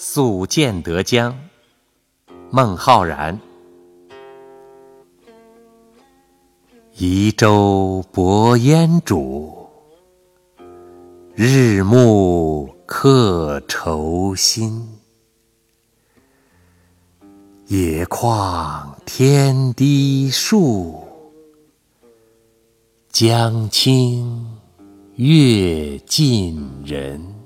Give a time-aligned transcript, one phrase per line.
[0.00, 1.36] 宿建德江
[2.52, 3.36] 孟浩然。
[6.96, 9.66] 移舟泊烟渚
[11.34, 14.86] 日暮客愁新。
[17.66, 21.02] 野旷天低树
[23.10, 24.46] 江清
[25.16, 27.37] 月近人。